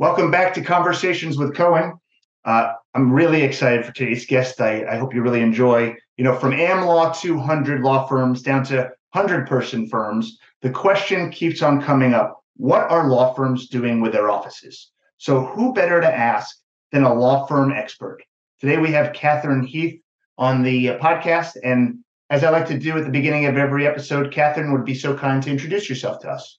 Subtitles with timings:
[0.00, 1.94] Welcome back to Conversations with Cohen.
[2.44, 4.60] Uh, I'm really excited for today's guest.
[4.60, 5.94] I, I, hope you really enjoy.
[6.16, 11.62] You know, from AmLaw 200 law firms down to 100 person firms, the question keeps
[11.62, 14.90] on coming up what are law firms doing with their offices?
[15.18, 16.56] So, who better to ask
[16.90, 18.20] than a law firm expert?
[18.60, 20.00] Today, we have Catherine Heath
[20.38, 21.56] on the podcast.
[21.62, 22.00] And
[22.30, 25.16] as I like to do at the beginning of every episode, Catherine would be so
[25.16, 26.58] kind to introduce yourself to us.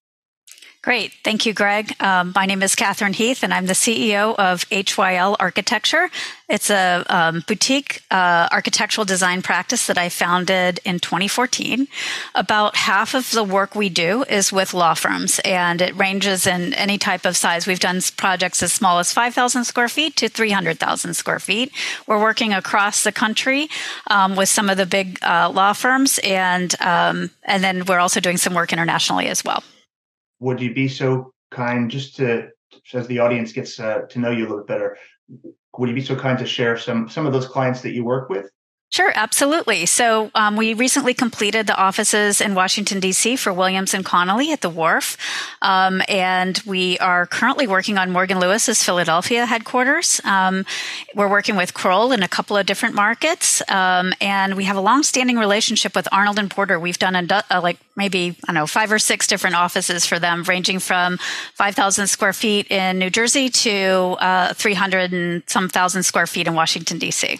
[0.85, 1.13] Great.
[1.23, 1.95] Thank you, Greg.
[1.99, 6.11] Um, my name is Catherine Heath, and I'm the CEO of HYL Architecture.
[6.47, 11.87] It's a um, boutique uh, architectural design practice that I founded in 2014.
[12.35, 16.75] About half of the work we do is with law firms, and it ranges in
[16.75, 17.65] any type of size.
[17.65, 21.71] We've done projects as small as 5,000 square feet to 300,000 square feet.
[22.05, 23.69] We're working across the country
[24.05, 28.19] um, with some of the big uh, law firms, and um, and then we're also
[28.19, 29.63] doing some work internationally as well
[30.39, 32.49] would you be so kind just to
[32.93, 34.97] as the audience gets uh, to know you a little better
[35.77, 38.29] would you be so kind to share some some of those clients that you work
[38.29, 38.49] with
[38.91, 39.85] Sure, absolutely.
[39.87, 43.35] So um, we recently completed the offices in Washington D.C.
[43.35, 45.17] for Williams and Connolly at the Wharf,
[45.61, 50.21] um, and we are currently working on Morgan Lewis's Philadelphia headquarters.
[50.23, 50.65] Um,
[51.13, 54.81] we're working with Kroll in a couple of different markets, um, and we have a
[54.81, 56.79] long-standing relationship with Arnold and Porter.
[56.79, 60.19] We've done a, a, like maybe I don't know five or six different offices for
[60.19, 61.17] them, ranging from
[61.55, 66.27] five thousand square feet in New Jersey to uh, three hundred and some thousand square
[66.27, 67.39] feet in Washington D.C.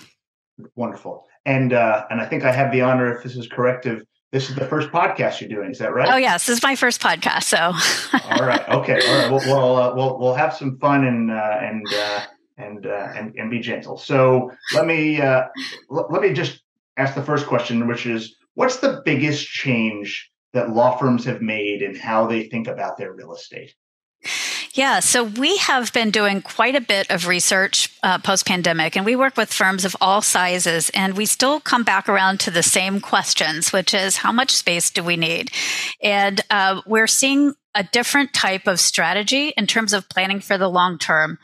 [0.76, 4.04] Wonderful and uh, and I think I have the honor, if this is correct, of
[4.32, 5.72] this is the first podcast you're doing.
[5.72, 6.10] Is that right?
[6.12, 7.44] Oh yes, this is my first podcast.
[7.44, 7.58] So.
[8.32, 8.68] all right.
[8.68, 9.08] Okay.
[9.08, 9.32] All right.
[9.32, 12.26] We'll we'll, uh, we'll, we'll have some fun and uh, and uh,
[12.58, 13.98] and, uh, and and be gentle.
[13.98, 15.44] So let me uh,
[15.92, 16.62] l- let me just
[16.98, 21.82] ask the first question, which is, what's the biggest change that law firms have made
[21.82, 23.76] in how they think about their real estate?
[24.76, 29.06] Yeah, so we have been doing quite a bit of research uh, post pandemic, and
[29.06, 32.62] we work with firms of all sizes, and we still come back around to the
[32.62, 35.50] same questions, which is how much space do we need?
[36.04, 40.70] And uh, we're seeing a different type of strategy in terms of planning for the
[40.70, 41.40] long term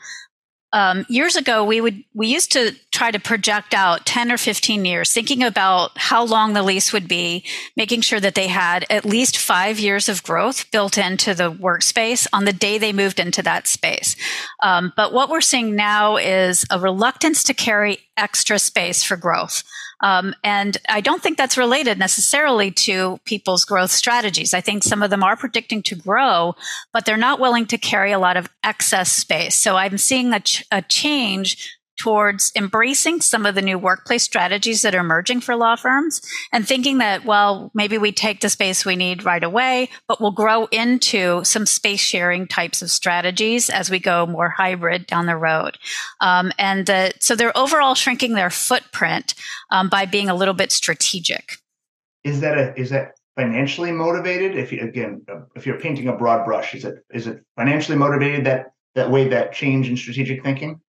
[0.72, 4.84] um, years ago we would we used to try to project out 10 or 15
[4.84, 7.44] years thinking about how long the lease would be
[7.76, 12.26] making sure that they had at least five years of growth built into the workspace
[12.32, 14.16] on the day they moved into that space.
[14.62, 19.64] Um, but what we're seeing now is a reluctance to carry extra space for growth
[20.02, 24.52] um, and I don't think that's related necessarily to people's growth strategies.
[24.52, 26.54] I think some of them are predicting to grow,
[26.92, 29.58] but they're not willing to carry a lot of excess space.
[29.58, 34.82] So I'm seeing a, ch- a change towards embracing some of the new workplace strategies
[34.82, 36.20] that are emerging for law firms
[36.52, 40.32] and thinking that, well, maybe we take the space we need right away, but we'll
[40.32, 45.36] grow into some space sharing types of strategies as we go more hybrid down the
[45.36, 45.78] road.
[46.20, 49.34] Um, and uh, so they're overall shrinking their footprint
[49.70, 51.52] um, by being a little bit strategic.
[52.24, 54.58] Is that a, is that financially motivated?
[54.58, 55.24] If you, again,
[55.54, 59.28] if you're painting a broad brush, is it, is it financially motivated that, that way,
[59.28, 60.80] that change in strategic thinking?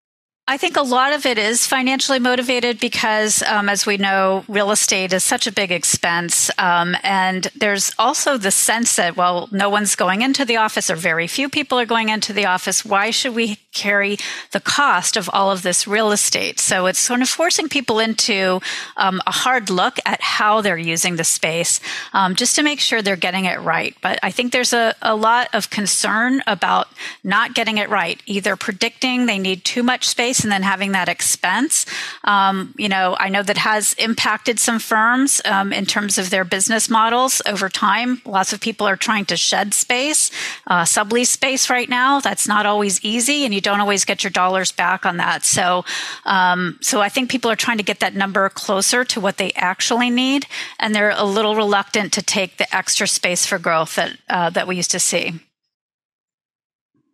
[0.46, 4.72] I think a lot of it is financially motivated because, um, as we know, real
[4.72, 6.50] estate is such a big expense.
[6.58, 10.96] Um, and there's also the sense that, well, no one's going into the office or
[10.96, 12.84] very few people are going into the office.
[12.84, 14.18] Why should we carry
[14.52, 16.60] the cost of all of this real estate?
[16.60, 18.60] So it's sort of forcing people into
[18.98, 21.80] um, a hard look at how they're using the space
[22.12, 23.96] um, just to make sure they're getting it right.
[24.02, 26.88] But I think there's a, a lot of concern about
[27.24, 31.08] not getting it right, either predicting they need too much space and then having that
[31.08, 31.86] expense.
[32.24, 36.44] Um, you know, I know that has impacted some firms um, in terms of their
[36.44, 38.22] business models over time.
[38.24, 40.30] Lots of people are trying to shed space,
[40.66, 42.20] uh, sublease space right now.
[42.20, 45.44] That's not always easy, and you don't always get your dollars back on that.
[45.44, 45.84] So,
[46.24, 49.52] um, so I think people are trying to get that number closer to what they
[49.52, 50.46] actually need,
[50.80, 54.66] and they're a little reluctant to take the extra space for growth that uh, that
[54.66, 55.40] we used to see.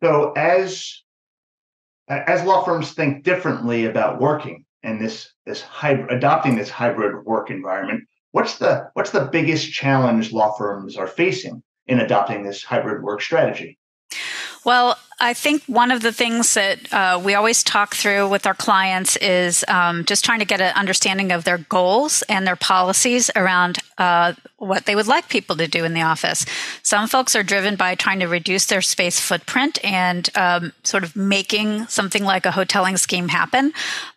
[0.02, 1.02] So, as
[2.10, 7.24] Uh, as law firms think differently about working and this this hybrid, adopting this hybrid
[7.24, 8.02] work environment,
[8.32, 13.22] what's the what's the biggest challenge law firms are facing in adopting this hybrid work
[13.22, 13.78] strategy?
[14.64, 18.54] Well, I think one of the things that uh, we always talk through with our
[18.54, 23.30] clients is um, just trying to get an understanding of their goals and their policies
[23.36, 26.46] around uh, what they would like people to do in the office.
[26.82, 31.14] Some folks are driven by trying to reduce their space footprint and um, sort of
[31.14, 33.74] making something like a hoteling scheme happen.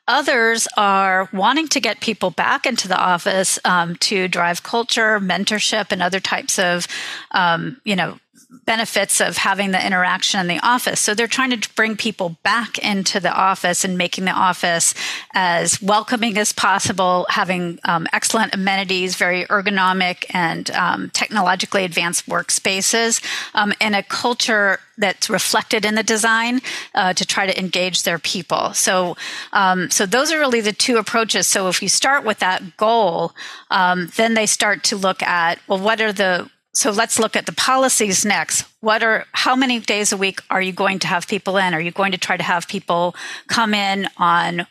[0.08, 5.92] Others are wanting to get people back into the office um, to drive culture, mentorship,
[5.92, 6.88] and other types of,
[7.32, 8.18] um, you know,
[8.66, 11.00] benefits of having the interaction in the office.
[11.00, 14.94] So they're trying to bring people back into the office and making the office
[15.34, 23.24] as welcoming as possible, having um, excellent amenities, very ergonomic and um, technologically advanced workspaces,
[23.54, 26.62] um, and a culture that's reflected in the design
[26.94, 28.74] uh, to try to engage their people.
[28.74, 29.18] So,
[29.52, 31.48] um, so those are really the two approaches.
[31.48, 33.34] So if you start with that goal,
[33.72, 37.46] um, then they start to look at well, what are the so let's look at
[37.46, 38.66] the policies next.
[38.82, 41.74] What are how many days a week are you going to have people in?
[41.74, 43.16] Are you going to try to have people
[43.48, 44.66] come in on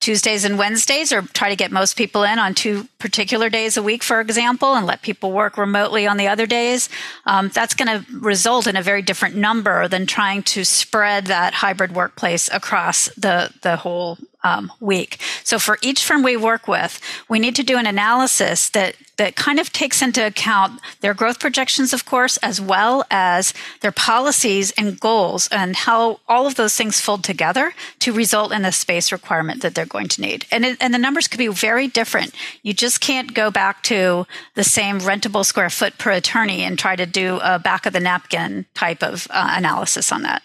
[0.00, 3.82] Tuesdays and Wednesdays or try to get most people in on two particular days a
[3.82, 6.88] week, for example, and let people work remotely on the other days?
[7.24, 11.54] Um, that's going to result in a very different number than trying to spread that
[11.54, 15.18] hybrid workplace across the, the whole um, week.
[15.42, 19.36] So for each firm we work with, we need to do an analysis that that
[19.36, 24.72] kind of takes into account their growth projections, of course, as well as their policies
[24.72, 29.12] and goals and how all of those things fold together to result in the space
[29.12, 30.46] requirement that they're going to need.
[30.50, 32.34] And, it, and the numbers could be very different.
[32.62, 36.96] You just can't go back to the same rentable square foot per attorney and try
[36.96, 40.42] to do a back of the napkin type of uh, analysis on that.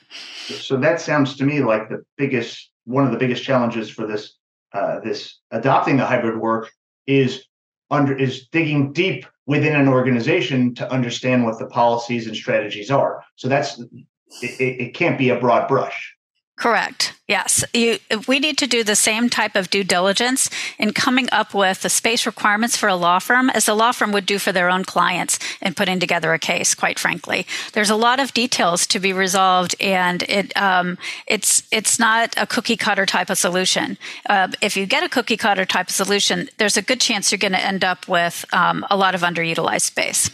[0.47, 4.33] So that sounds to me like the biggest one of the biggest challenges for this
[4.73, 6.71] uh, this adopting the hybrid work
[7.07, 7.45] is
[7.91, 13.23] under is digging deep within an organization to understand what the policies and strategies are.
[13.35, 16.15] So that's it, it can't be a broad brush.
[16.57, 17.18] Correct.
[17.29, 17.63] Yes.
[17.75, 20.49] You, we need to do the same type of due diligence
[20.79, 24.11] in coming up with the space requirements for a law firm as a law firm
[24.13, 27.45] would do for their own clients in putting together a case, quite frankly.
[27.73, 30.97] There's a lot of details to be resolved and it, um,
[31.27, 33.99] it's, it's not a cookie cutter type of solution.
[34.27, 37.37] Uh, if you get a cookie cutter type of solution, there's a good chance you're
[37.37, 40.31] going to end up with um, a lot of underutilized space.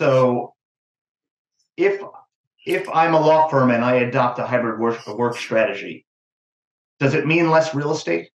[0.00, 0.54] So
[1.76, 2.00] if
[2.64, 6.05] if I'm a law firm and I adopt a hybrid work, work strategy,
[7.00, 8.30] does it mean less real estate?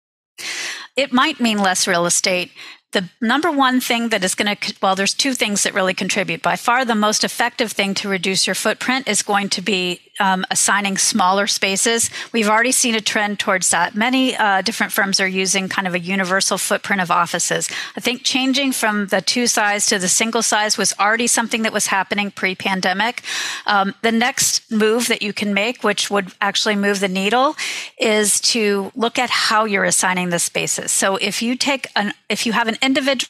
[0.95, 2.51] It might mean less real estate.
[2.91, 6.41] The number one thing that is going to, well, there's two things that really contribute.
[6.41, 10.45] By far, the most effective thing to reduce your footprint is going to be um,
[10.51, 12.09] assigning smaller spaces.
[12.31, 13.95] We've already seen a trend towards that.
[13.95, 17.67] Many uh, different firms are using kind of a universal footprint of offices.
[17.97, 21.73] I think changing from the two size to the single size was already something that
[21.73, 23.23] was happening pre pandemic.
[23.65, 27.55] Um, the next move that you can make, which would actually move the needle,
[27.99, 30.91] is to look at how you're assigning the spaces.
[30.91, 33.29] So if you take an, if you have an individual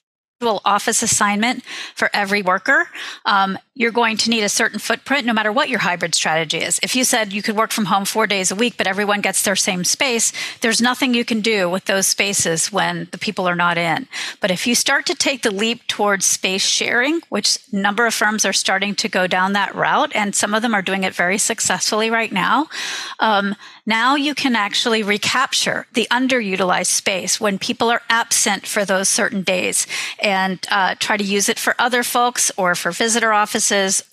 [0.65, 1.63] office assignment
[1.95, 2.87] for every worker,
[3.25, 6.77] um, you're going to need a certain footprint no matter what your hybrid strategy is.
[6.83, 9.43] If you said you could work from home four days a week, but everyone gets
[9.43, 13.55] their same space, there's nothing you can do with those spaces when the people are
[13.55, 14.07] not in.
[14.41, 18.43] But if you start to take the leap towards space sharing, which number of firms
[18.43, 21.37] are starting to go down that route, and some of them are doing it very
[21.37, 22.67] successfully right now,
[23.19, 29.07] um, now you can actually recapture the underutilized space when people are absent for those
[29.07, 29.87] certain days
[30.19, 33.60] and uh, try to use it for other folks or for visitor offices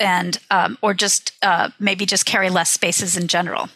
[0.00, 3.68] and um, or just uh, maybe just carry less spaces in general.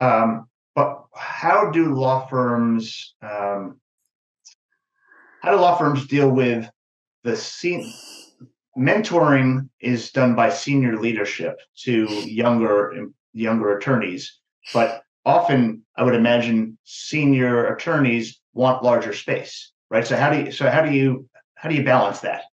[0.00, 3.80] Um, but how do law firms um,
[5.42, 6.68] how do law firms deal with
[7.24, 7.92] the scene?
[8.78, 14.40] mentoring is done by senior leadership to younger younger attorneys
[14.72, 20.06] but often I would imagine senior attorneys want larger space, right?
[20.06, 22.44] So how do you so how do you how do you balance that?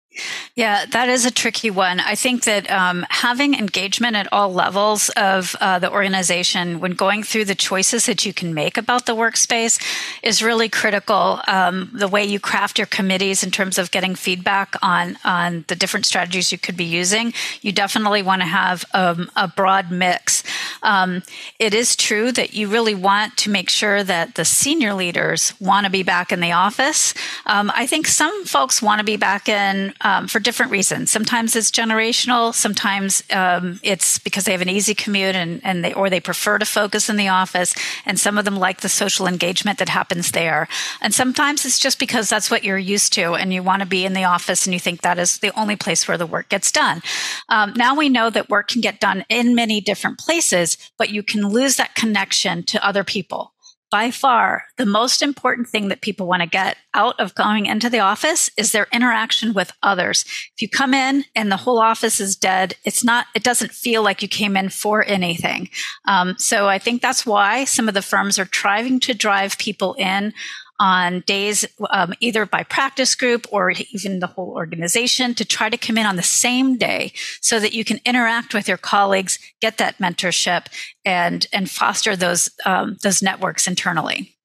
[0.57, 2.01] Yeah, that is a tricky one.
[2.01, 7.25] I think that um, having engagement at all levels of uh, the organization when going
[7.25, 9.79] through the choices that you can make about the workspace
[10.23, 11.41] is really critical.
[11.47, 15.77] Um, the way you craft your committees in terms of getting feedback on on the
[15.77, 20.43] different strategies you could be using, you definitely want to have um, a broad mix.
[20.83, 21.23] Um,
[21.59, 25.85] it is true that you really want to make sure that the senior leaders want
[25.85, 27.13] to be back in the office.
[27.45, 31.11] Um, I think some folks want to be back in um, for different reasons.
[31.11, 32.55] Sometimes it's generational.
[32.55, 36.57] Sometimes um, it's because they have an easy commute and, and they or they prefer
[36.57, 37.75] to focus in the office.
[38.07, 40.69] And some of them like the social engagement that happens there.
[41.01, 44.07] And sometimes it's just because that's what you're used to, and you want to be
[44.07, 46.71] in the office, and you think that is the only place where the work gets
[46.71, 47.03] done.
[47.49, 51.25] Um, now we know that work can get done in many different places, but you
[51.25, 53.53] can lose that connection to other people
[53.97, 57.89] by far the most important thing that people want to get out of going into
[57.89, 60.27] the office is their interaction with others.
[60.55, 64.03] If you come in and the whole office is dead, it's not, it doesn't feel
[64.03, 65.71] like you came in for anything.
[66.07, 69.95] Um, so I think that's why some of the firms are trying to drive people
[69.95, 70.35] in
[70.79, 75.77] on days, um, either by practice group or even the whole organization to try to
[75.77, 79.79] come in on the same day so that you can interact with your colleagues, get
[79.79, 80.67] that mentorship
[81.05, 84.37] and, and foster those, um, those networks internally.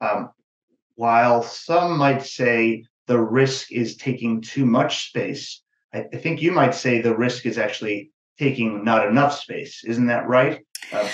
[0.00, 0.30] Um,
[0.94, 5.62] while some might say the risk is taking too much space,
[5.94, 9.82] I, I think you might say the risk is actually taking not enough space.
[9.84, 10.64] Isn't that right?
[10.92, 11.08] Uh,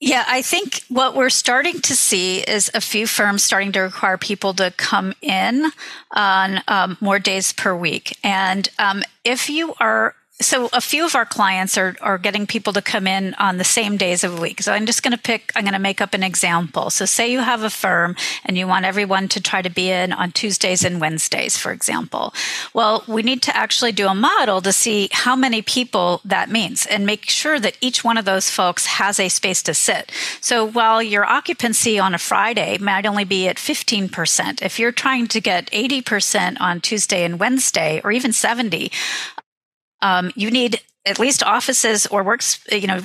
[0.00, 4.16] yeah, I think what we're starting to see is a few firms starting to require
[4.16, 5.70] people to come in
[6.10, 8.16] on um, more days per week.
[8.24, 12.72] And um, if you are so a few of our clients are, are getting people
[12.72, 14.62] to come in on the same days of the week.
[14.62, 16.88] So I'm just going to pick, I'm going to make up an example.
[16.90, 20.12] So say you have a firm and you want everyone to try to be in
[20.12, 22.32] on Tuesdays and Wednesdays, for example.
[22.72, 26.86] Well, we need to actually do a model to see how many people that means
[26.86, 30.10] and make sure that each one of those folks has a space to sit.
[30.40, 35.28] So while your occupancy on a Friday might only be at 15%, if you're trying
[35.28, 38.90] to get 80% on Tuesday and Wednesday or even 70,
[40.02, 43.00] um, you need at least offices or works, you know,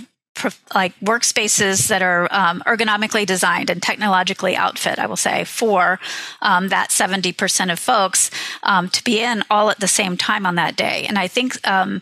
[0.73, 5.99] like workspaces that are um, ergonomically designed and technologically outfit, I will say, for
[6.41, 8.31] um, that 70% of folks
[8.63, 11.05] um, to be in all at the same time on that day.
[11.07, 12.01] And I think um,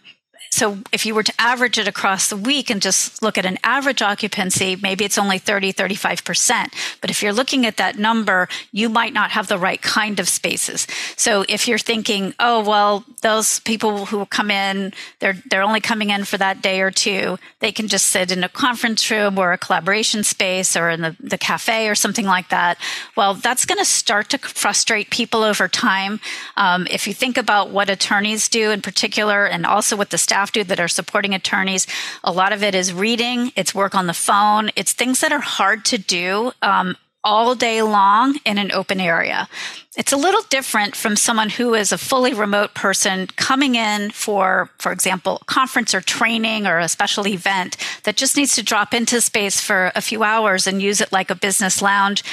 [0.53, 3.57] so if you were to average it across the week and just look at an
[3.63, 6.67] average occupancy, maybe it's only 30, 35%.
[7.01, 10.27] But if you're looking at that number, you might not have the right kind of
[10.27, 10.87] spaces.
[11.15, 16.09] So if you're thinking, oh, well, those people who come in, they're, they're only coming
[16.09, 19.53] in for that day or two, they can just sit in a conference room or
[19.53, 22.77] a collaboration space or in the, the cafe or something like that.
[23.15, 26.19] Well, that's going to start to frustrate people over time.
[26.57, 30.42] Um, if you think about what attorneys do in particular, and also what the staff
[30.43, 31.87] staff do that are supporting attorneys.
[32.23, 35.39] A lot of it is reading, it's work on the phone, it's things that are
[35.39, 39.47] hard to do um, all day long in an open area.
[39.95, 44.69] It's a little different from someone who is a fully remote person coming in for,
[44.79, 49.21] for example, conference or training or a special event that just needs to drop into
[49.21, 52.23] space for a few hours and use it like a business lounge.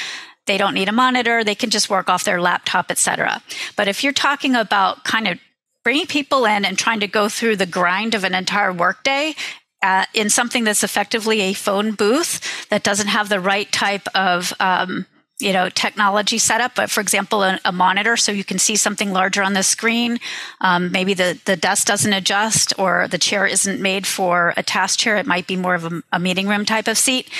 [0.47, 1.45] They don't need a monitor.
[1.45, 3.40] They can just work off their laptop, etc.
[3.76, 5.38] But if you're talking about kind of
[5.84, 9.34] bringing people in and trying to go through the grind of an entire workday
[9.82, 14.52] uh, in something that's effectively a phone booth that doesn't have the right type of
[14.60, 15.06] um,
[15.38, 19.10] you know technology setup but for example a, a, monitor so you can see something
[19.10, 20.18] larger on the screen.
[20.60, 24.99] Um, maybe the, the desk doesn't adjust or the chair isn't made for a task
[24.99, 25.16] chair.
[25.16, 27.30] It might be more of a, a meeting room type of seat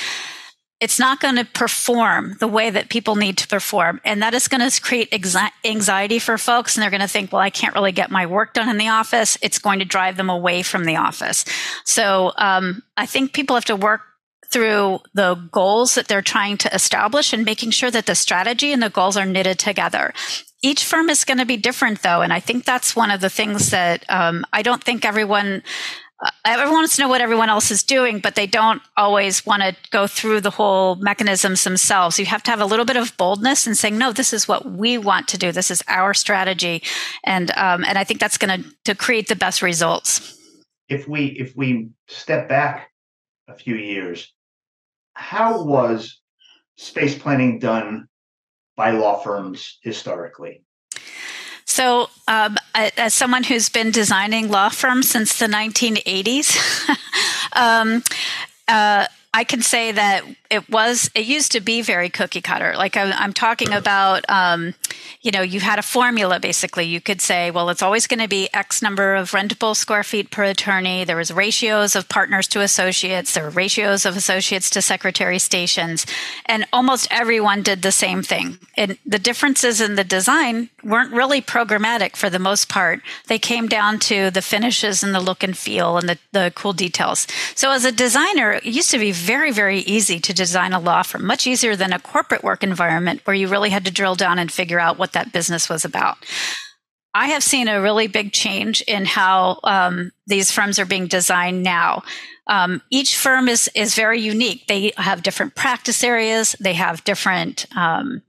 [0.81, 4.01] it's not going to perform the way that people need to perform.
[4.05, 5.13] And that is going to create
[5.65, 6.75] anxiety for folks.
[6.75, 8.89] And they're going to think, well, I can't really get my work done in the
[8.89, 9.37] office.
[9.43, 11.45] It's going to drive them away from the office.
[11.85, 14.01] So um, I think people have to work
[14.51, 18.83] through the goals that they're trying to establish and making sure that the strategy and
[18.83, 20.13] the goals are knitted together.
[20.63, 23.31] Each firm is going to be different, though, and I think that's one of the
[23.31, 25.63] things that um, I don't think everyone
[26.45, 29.75] everyone wants to know what everyone else is doing, but they don't always want to
[29.91, 32.19] go through the whole mechanisms themselves.
[32.19, 34.71] You have to have a little bit of boldness and saying, "No, this is what
[34.71, 35.53] we want to do.
[35.53, 36.83] This is our strategy,"
[37.25, 40.37] and um, and I think that's going to to create the best results.
[40.89, 42.91] If we if we step back
[43.49, 44.33] a few years,
[45.15, 46.21] how was
[46.77, 48.09] space planning done
[48.77, 50.62] by law firms historically?
[51.71, 56.59] So, um, as someone who's been designing law firms since the 1980s,
[57.53, 58.03] um,
[58.67, 62.75] uh, I can say that it was it used to be very cookie cutter.
[62.77, 64.75] Like I, am talking about um,
[65.23, 66.87] you know you had a formula basically.
[66.87, 70.33] You could say well it's always going to be x number of rentable square feet
[70.33, 71.05] per attorney.
[71.05, 73.33] There was ratios of partners to associates.
[73.33, 76.07] There were ratios of associates to secretary stations.
[76.47, 78.59] And almost everyone did the same thing.
[78.77, 83.01] And the differences in the design weren't really programmatic for the most part.
[83.29, 86.73] They came down to the finishes and the look and feel and the, the cool
[86.73, 87.29] details.
[87.55, 91.03] So as a designer it used to be very very easy to design a law
[91.03, 94.39] firm, much easier than a corporate work environment where you really had to drill down
[94.39, 96.17] and figure out what that business was about.
[97.15, 101.62] I have seen a really big change in how um, these firms are being designed
[101.62, 102.03] now.
[102.47, 104.67] Um, each firm is is very unique.
[104.67, 106.57] They have different practice areas.
[106.61, 108.23] They have different um,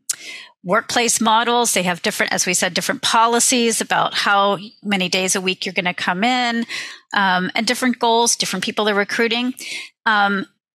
[0.63, 1.73] workplace models.
[1.73, 5.73] They have different, as we said, different policies about how many days a week you're
[5.73, 6.65] going to come in,
[7.13, 8.35] um, and different goals.
[8.35, 9.53] Different people they're recruiting.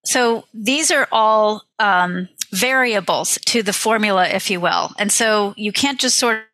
[0.07, 4.91] So these are all um, variables to the formula, if you will.
[4.97, 6.45] And so you can't just sort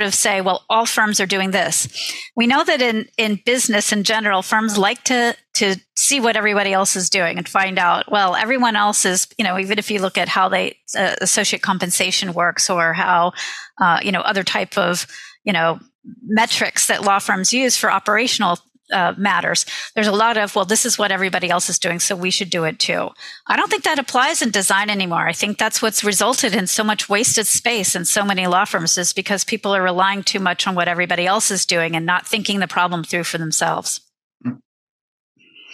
[0.00, 1.88] of say, well, all firms are doing this.
[2.34, 6.72] We know that in, in business in general, firms like to to see what everybody
[6.72, 10.00] else is doing and find out well everyone else is you know even if you
[10.00, 13.32] look at how they uh, associate compensation works or how
[13.78, 15.06] uh, you know other type of
[15.44, 15.78] you know
[16.24, 18.58] metrics that law firms use for operational
[18.92, 19.66] uh, matters.
[19.94, 22.50] There's a lot of, well, this is what everybody else is doing, so we should
[22.50, 23.10] do it too.
[23.46, 25.26] I don't think that applies in design anymore.
[25.26, 28.98] I think that's what's resulted in so much wasted space in so many law firms
[28.98, 32.26] is because people are relying too much on what everybody else is doing and not
[32.26, 34.00] thinking the problem through for themselves.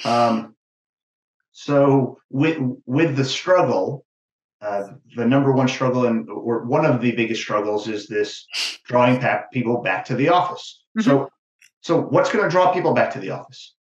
[0.04, 0.54] Um,
[1.52, 4.04] so with with the struggle,
[4.60, 8.46] uh, the number one struggle and or one of the biggest struggles is this
[8.86, 10.82] drawing back people back to the office.
[10.96, 11.08] Mm-hmm.
[11.08, 11.30] So
[11.80, 13.74] so, what's going to draw people back to the office?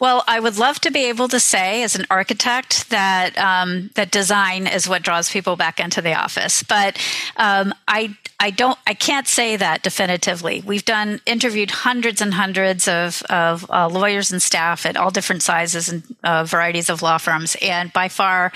[0.00, 4.10] Well, I would love to be able to say, as an architect, that um, that
[4.10, 6.62] design is what draws people back into the office.
[6.62, 6.98] But
[7.36, 10.62] um, I I don't I can't say that definitively.
[10.66, 15.40] We've done interviewed hundreds and hundreds of of uh, lawyers and staff at all different
[15.40, 18.52] sizes and uh, varieties of law firms, and by far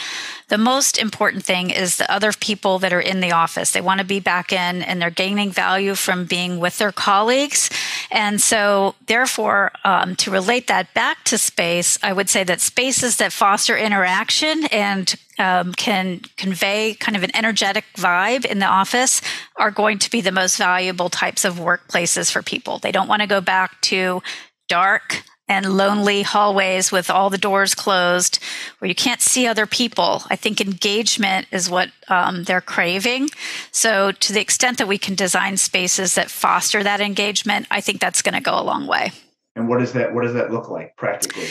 [0.48, 3.70] the most important thing is the other people that are in the office.
[3.70, 7.70] They want to be back in, and they're gaining value from being with their colleagues,
[8.10, 13.16] and so therefore um, to relate that back to space, I would say that spaces
[13.16, 19.20] that foster interaction and um, can convey kind of an energetic vibe in the office
[19.56, 22.78] are going to be the most valuable types of workplaces for people.
[22.78, 24.22] They don't want to go back to
[24.68, 28.38] dark and lonely hallways with all the doors closed
[28.78, 30.22] where you can't see other people.
[30.28, 33.30] I think engagement is what um, they're craving.
[33.72, 38.00] So, to the extent that we can design spaces that foster that engagement, I think
[38.00, 39.12] that's going to go a long way.
[39.56, 41.48] And what does that what does that look like practically?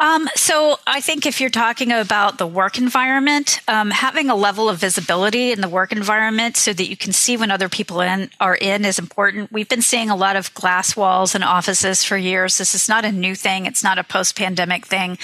[0.00, 4.70] Um, so I think if you're talking about the work environment, um, having a level
[4.70, 8.30] of visibility in the work environment so that you can see when other people in,
[8.40, 9.52] are in is important.
[9.52, 12.56] We've been seeing a lot of glass walls in offices for years.
[12.56, 13.66] This is not a new thing.
[13.66, 15.18] It's not a post-pandemic thing,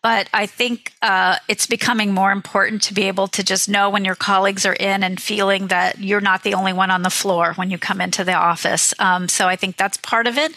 [0.00, 4.06] but I think uh, it's becoming more important to be able to just know when
[4.06, 7.52] your colleagues are in and feeling that you're not the only one on the floor
[7.56, 8.94] when you come into the office.
[8.98, 10.54] Um, so I think that's part of it.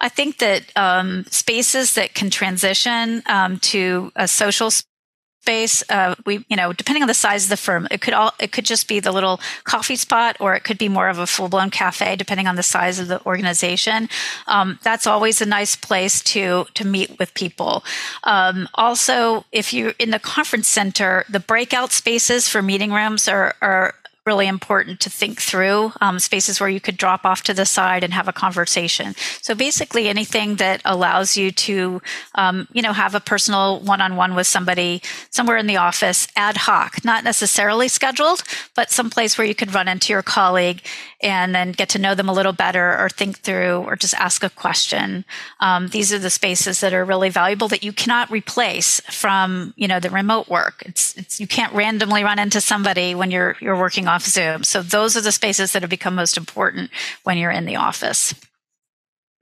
[0.00, 4.70] I think that um, spaces that can transition um, to a social
[5.48, 5.82] space.
[5.88, 8.52] Uh, we, you know, depending on the size of the firm, it could all it
[8.52, 11.48] could just be the little coffee spot, or it could be more of a full
[11.48, 14.08] blown cafe, depending on the size of the organization.
[14.46, 17.82] Um, that's always a nice place to to meet with people.
[18.24, 23.54] Um, also, if you're in the conference center, the breakout spaces for meeting rooms are
[23.62, 23.94] are
[24.28, 28.02] really important to think through um, spaces where you could drop off to the side
[28.04, 29.14] and have a conversation.
[29.46, 32.02] So basically, anything that allows you to,
[32.42, 34.92] um, you know, have a personal one-on-one with somebody
[35.30, 38.40] somewhere in the office, ad hoc, not necessarily scheduled,
[38.76, 40.80] but someplace where you could run into your colleague
[41.20, 44.44] and then get to know them a little better, or think through, or just ask
[44.44, 45.24] a question.
[45.58, 49.88] Um, these are the spaces that are really valuable that you cannot replace from, you
[49.88, 50.76] know, the remote work.
[50.86, 54.64] It's, it's you can't randomly run into somebody when you're you're working off off Zoom.
[54.64, 56.90] So those are the spaces that have become most important
[57.22, 58.34] when you're in the office.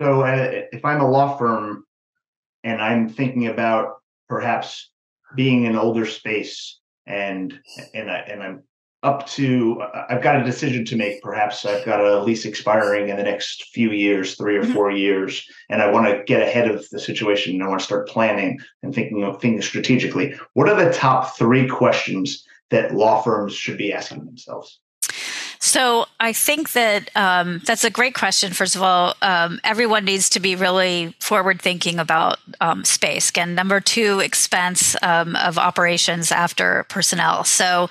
[0.03, 1.85] So uh, if I'm a law firm
[2.63, 3.95] and I'm thinking about
[4.29, 4.91] perhaps
[5.35, 7.59] being in an older space and
[7.95, 8.63] and I, and I'm
[9.03, 11.23] up to I've got a decision to make.
[11.23, 14.75] Perhaps I've got a lease expiring in the next few years, three or mm-hmm.
[14.75, 17.55] four years, and I want to get ahead of the situation.
[17.55, 20.35] And I want to start planning and thinking of things strategically.
[20.53, 24.81] What are the top three questions that law firms should be asking themselves?
[25.59, 28.53] So I think that um, that's a great question.
[28.53, 33.33] First of all, um, everyone needs to be really forward thinking about um, space.
[33.37, 37.45] And number two, expense um, of operations after personnel.
[37.45, 37.89] So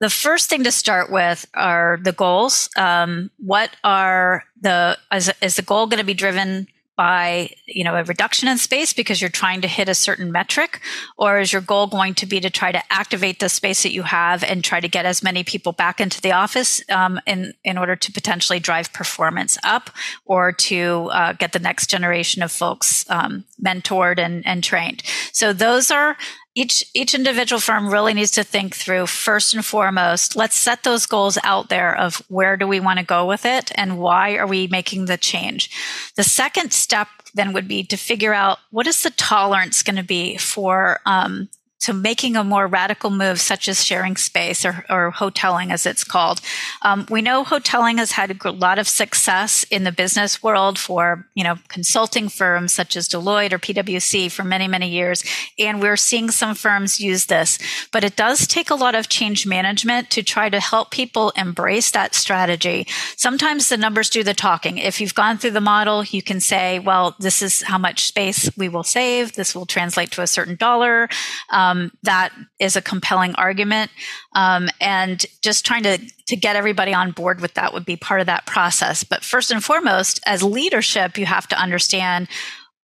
[0.00, 2.70] the first thing to start with are the goals.
[2.76, 6.66] Um, what are the is, is the goal going to be driven
[7.00, 10.82] by you know a reduction in space because you're trying to hit a certain metric?
[11.16, 14.02] Or is your goal going to be to try to activate the space that you
[14.02, 17.78] have and try to get as many people back into the office um, in in
[17.78, 19.88] order to potentially drive performance up
[20.26, 25.02] or to uh, get the next generation of folks um, mentored and, and trained?
[25.32, 26.18] So those are
[26.54, 31.06] each each individual firm really needs to think through first and foremost let's set those
[31.06, 34.46] goals out there of where do we want to go with it and why are
[34.46, 35.70] we making the change.
[36.16, 40.02] The second step then would be to figure out what is the tolerance going to
[40.02, 41.48] be for um,
[41.80, 46.04] to making a more radical move, such as sharing space or, or hoteling, as it's
[46.04, 46.40] called.
[46.82, 51.26] Um, we know hoteling has had a lot of success in the business world for
[51.34, 55.24] you know consulting firms such as Deloitte or PwC for many many years,
[55.58, 57.58] and we're seeing some firms use this.
[57.92, 61.90] But it does take a lot of change management to try to help people embrace
[61.92, 62.86] that strategy.
[63.16, 64.78] Sometimes the numbers do the talking.
[64.78, 68.50] If you've gone through the model, you can say, well, this is how much space
[68.56, 69.32] we will save.
[69.32, 71.08] This will translate to a certain dollar.
[71.50, 73.90] Um, um, that is a compelling argument.
[74.34, 78.20] Um, and just trying to, to get everybody on board with that would be part
[78.20, 79.04] of that process.
[79.04, 82.28] But first and foremost, as leadership, you have to understand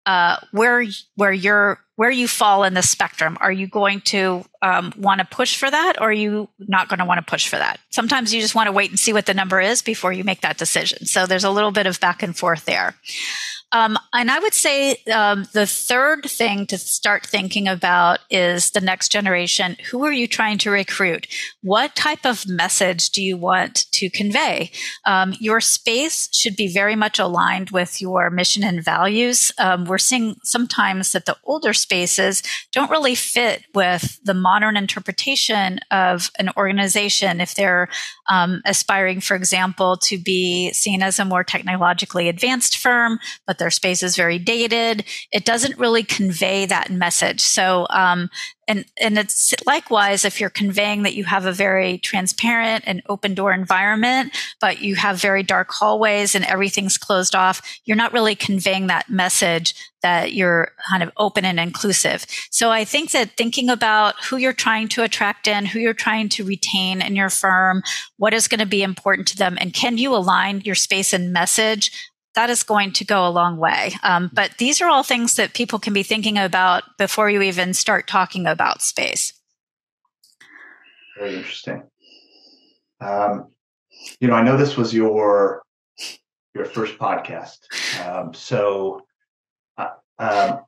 [0.07, 0.85] uh, where
[1.17, 3.37] where you're where you fall in the spectrum.
[3.41, 7.01] Are you going to um, want to push for that, or are you not going
[7.01, 7.81] to want to push for that?
[7.91, 10.43] Sometimes you just want to wait and see what the number is before you make
[10.43, 11.07] that decision.
[11.07, 12.95] So there's a little bit of back and forth there.
[13.73, 18.81] Um, and I would say um, the third thing to start thinking about is the
[18.81, 19.77] next generation.
[19.91, 21.27] Who are you trying to recruit?
[21.63, 24.71] What type of message do you want to convey?
[25.05, 29.51] Um, your space should be very much aligned with your mission and values.
[29.59, 35.81] Um, we're seeing sometimes that the older spaces don't really fit with the modern interpretation
[35.91, 37.89] of an organization if they're
[38.29, 43.71] um, aspiring, for example, to be seen as a more technologically advanced firm, but their
[43.71, 45.05] space is very dated.
[45.33, 47.41] It doesn't really convey that message.
[47.41, 48.31] So, um,
[48.69, 53.35] and and it's likewise if you're conveying that you have a very transparent and open
[53.35, 58.35] door environment, but you have very dark hallways and everything's closed off, you're not really
[58.35, 62.27] conveying that message that you're kind of open and inclusive.
[62.51, 66.29] So I think that thinking about who you're trying to attract in, who you're trying
[66.31, 67.83] to retain in your firm,
[68.17, 71.33] what is going to be important to them, and can you align your space and
[71.33, 71.91] message
[72.37, 73.93] that is going to go a long way.
[74.03, 77.75] Um, but these are all things that people can be thinking about before you even
[77.75, 79.33] start talking about space.
[81.19, 81.83] Very interesting.
[83.01, 83.49] Um,
[84.21, 85.63] you know, I know this was your
[86.55, 87.59] your first podcast,
[88.07, 89.03] um, so
[89.77, 90.61] uh, um,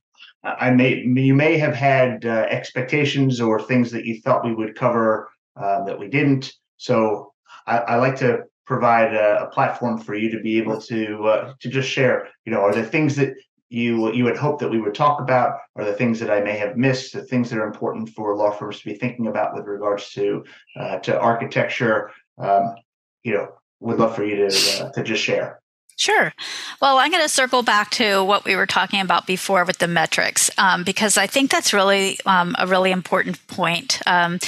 [0.42, 4.74] I may you may have had uh, expectations or things that you thought we would
[4.74, 6.52] cover uh, that we didn't.
[6.78, 7.32] So
[7.66, 11.54] I, I like to provide a, a, platform for you to be able to uh,
[11.58, 12.28] to just share.
[12.44, 13.34] You know, are there things that
[13.70, 15.58] you you would hope that we would talk about?
[15.74, 17.14] Are the things that I may have missed?
[17.14, 20.44] The things that are important for law firms to be thinking about with regards to
[20.78, 22.12] uh, to architecture?
[22.36, 22.76] Um,
[23.24, 23.48] you know,
[23.80, 25.60] would love for you to uh, to just share.
[25.96, 26.32] Sure.
[26.80, 29.88] Well, I'm going to circle back to what we were talking about before with the
[29.88, 34.00] metrics, um, because I think that's really um, a really important point.
[34.06, 34.38] Um,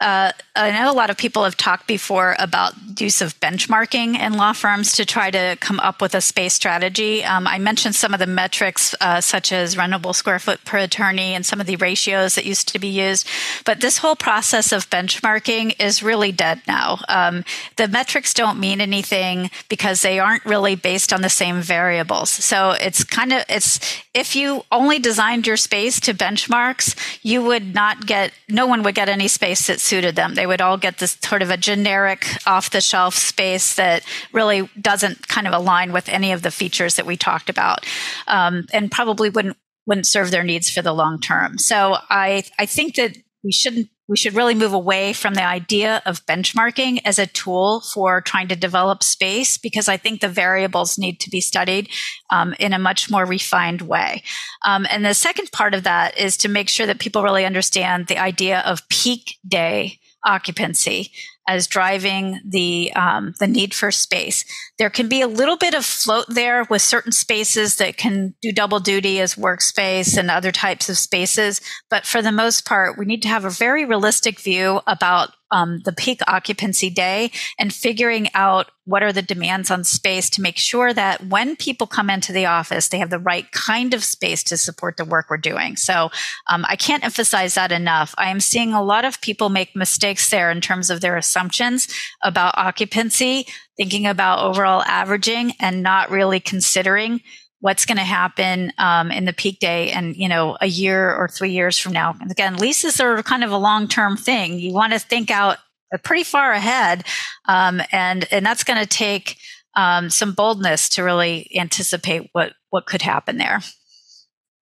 [0.00, 4.34] uh, I know a lot of people have talked before about use of benchmarking in
[4.34, 7.24] law firms to try to come up with a space strategy.
[7.24, 11.34] Um, I mentioned some of the metrics, uh, such as rentable square foot per attorney
[11.34, 13.28] and some of the ratios that used to be used.
[13.64, 17.00] But this whole process of benchmarking is really dead now.
[17.08, 17.44] Um,
[17.76, 22.30] the metrics don't mean anything because they aren't really based on the same variables.
[22.30, 23.80] So it's kind of, it's,
[24.14, 28.94] if you only designed your space to benchmarks, you would not get, no one would
[28.94, 30.34] get any space that's suited them.
[30.34, 34.68] They would all get this sort of a generic off the shelf space that really
[34.80, 37.86] doesn't kind of align with any of the features that we talked about,
[38.26, 41.58] um, and probably wouldn't wouldn't serve their needs for the long term.
[41.58, 46.02] So I I think that we shouldn't we should really move away from the idea
[46.06, 50.96] of benchmarking as a tool for trying to develop space because I think the variables
[50.96, 51.90] need to be studied
[52.30, 54.22] um, in a much more refined way.
[54.64, 58.06] Um, and the second part of that is to make sure that people really understand
[58.06, 61.12] the idea of peak day occupancy
[61.48, 64.44] as driving the um, the need for space.
[64.78, 68.52] There can be a little bit of float there with certain spaces that can do
[68.52, 73.06] double duty as workspace and other types of spaces, but for the most part, we
[73.06, 78.28] need to have a very realistic view about um, the peak occupancy day and figuring
[78.34, 82.32] out what are the demands on space to make sure that when people come into
[82.32, 85.76] the office, they have the right kind of space to support the work we're doing.
[85.76, 86.10] So
[86.48, 88.14] um, I can't emphasize that enough.
[88.16, 91.88] I am seeing a lot of people make mistakes there in terms of their assumptions
[92.22, 93.46] about occupancy,
[93.76, 97.20] thinking about overall averaging and not really considering
[97.60, 101.28] what's going to happen um, in the peak day and you know a year or
[101.28, 102.14] three years from now.
[102.20, 104.58] And again leases are kind of a long term thing.
[104.58, 105.58] You want to think out
[106.02, 107.04] pretty far ahead
[107.46, 109.36] um, and and that's going to take
[109.76, 113.60] um, some boldness to really anticipate what what could happen there.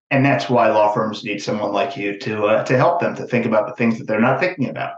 [0.09, 3.25] And that's why law firms need someone like you to uh, to help them to
[3.25, 4.95] think about the things that they're not thinking about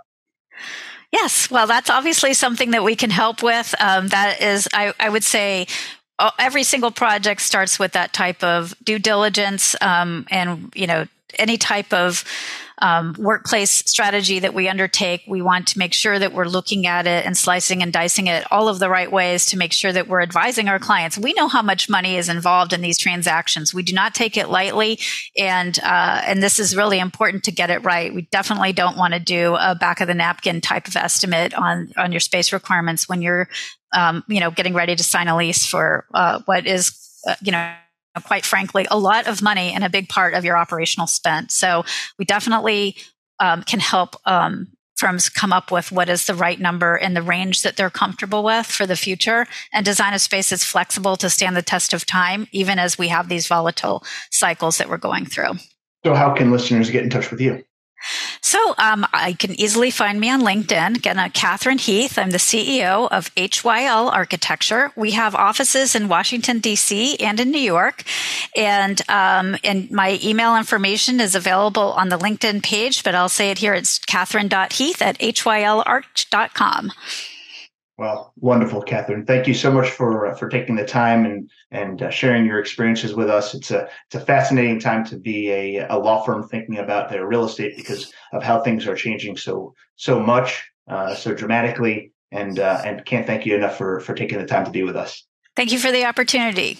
[1.12, 3.74] Yes, well, that's obviously something that we can help with.
[3.80, 5.66] Um, that is, I, I, would say,
[6.38, 11.58] every single project starts with that type of due diligence um, and you know any
[11.58, 12.24] type of
[12.82, 17.08] um, workplace strategy that we undertake, we want to make sure that we're looking at
[17.08, 20.08] it and slicing and dicing it all of the right ways to make sure that
[20.08, 21.18] we're advising our clients.
[21.18, 23.74] We know how much money is involved in these transactions.
[23.74, 25.00] We do not take it lightly,
[25.38, 28.14] and uh, and this is really important to get it right.
[28.14, 31.92] We definitely don't want to do a back of the napkin type of estimate on
[31.98, 33.50] on your space requirements when you're
[33.94, 37.52] um, you know getting ready to sign a lease for uh, what is uh, you
[37.52, 37.74] know
[38.26, 41.52] quite frankly, a lot of money and a big part of your operational spend.
[41.52, 41.84] So
[42.18, 42.96] we definitely
[43.40, 44.68] um, can help um,
[45.00, 48.44] firms come up with what is the right number in the range that they're comfortable
[48.44, 52.06] with for the future and design a space that's flexible to stand the test of
[52.06, 55.54] time, even as we have these volatile cycles that we're going through.
[56.06, 57.64] So, how can listeners get in touch with you?
[58.42, 60.98] So um, I can easily find me on LinkedIn.
[60.98, 62.18] Again, uh, Catherine Heath.
[62.18, 64.92] I'm the CEO of HYL Architecture.
[64.96, 67.18] We have offices in Washington D.C.
[67.18, 68.04] and in New York,
[68.56, 73.04] and um, and my email information is available on the LinkedIn page.
[73.04, 73.74] But I'll say it here.
[73.74, 76.92] It's Catherine.Heath at hylarch.com.
[78.00, 79.26] Well, wonderful, Catherine.
[79.26, 82.58] Thank you so much for uh, for taking the time and and uh, sharing your
[82.58, 83.54] experiences with us.
[83.54, 87.28] It's a it's a fascinating time to be a, a law firm thinking about their
[87.28, 92.14] real estate because of how things are changing so so much, uh, so dramatically.
[92.32, 94.96] And uh, and can't thank you enough for for taking the time to be with
[94.96, 95.28] us.
[95.58, 96.80] Thank you for the opportunity.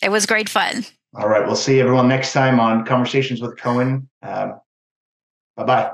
[0.00, 0.86] It was great fun.
[1.14, 4.08] All right, we'll see everyone next time on Conversations with Cohen.
[4.22, 4.58] Um,
[5.54, 5.92] bye bye.